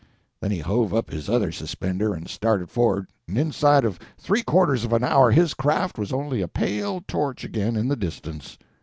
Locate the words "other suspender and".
1.29-2.27